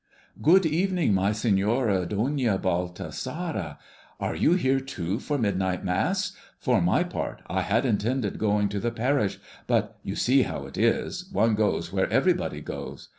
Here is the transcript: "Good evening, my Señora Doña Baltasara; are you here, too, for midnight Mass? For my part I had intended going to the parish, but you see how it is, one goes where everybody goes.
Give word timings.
"Good 0.41 0.65
evening, 0.65 1.13
my 1.13 1.29
Señora 1.29 2.09
Doña 2.09 2.59
Baltasara; 2.59 3.77
are 4.19 4.35
you 4.35 4.53
here, 4.55 4.79
too, 4.79 5.19
for 5.19 5.37
midnight 5.37 5.85
Mass? 5.85 6.31
For 6.57 6.81
my 6.81 7.03
part 7.03 7.43
I 7.45 7.61
had 7.61 7.85
intended 7.85 8.39
going 8.39 8.67
to 8.69 8.79
the 8.79 8.89
parish, 8.89 9.37
but 9.67 9.99
you 10.01 10.15
see 10.15 10.41
how 10.41 10.65
it 10.65 10.75
is, 10.75 11.29
one 11.31 11.53
goes 11.53 11.93
where 11.93 12.09
everybody 12.09 12.61
goes. 12.61 13.09